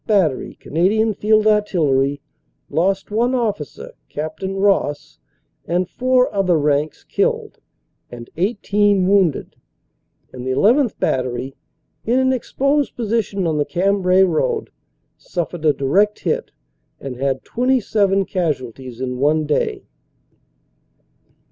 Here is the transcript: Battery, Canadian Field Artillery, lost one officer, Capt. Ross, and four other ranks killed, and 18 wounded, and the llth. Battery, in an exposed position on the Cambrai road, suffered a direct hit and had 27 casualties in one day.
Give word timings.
Battery, 0.07 0.55
Canadian 0.55 1.13
Field 1.13 1.45
Artillery, 1.45 2.21
lost 2.71 3.11
one 3.11 3.35
officer, 3.35 3.91
Capt. 4.09 4.41
Ross, 4.41 5.19
and 5.67 5.87
four 5.87 6.33
other 6.33 6.57
ranks 6.57 7.03
killed, 7.03 7.59
and 8.09 8.27
18 8.35 9.07
wounded, 9.07 9.55
and 10.33 10.43
the 10.43 10.55
llth. 10.55 10.97
Battery, 10.97 11.55
in 12.03 12.17
an 12.19 12.33
exposed 12.33 12.95
position 12.95 13.45
on 13.45 13.59
the 13.59 13.63
Cambrai 13.63 14.23
road, 14.23 14.71
suffered 15.19 15.65
a 15.65 15.71
direct 15.71 16.21
hit 16.21 16.49
and 16.99 17.17
had 17.17 17.43
27 17.45 18.25
casualties 18.25 18.99
in 19.01 19.19
one 19.19 19.45
day. 19.45 19.83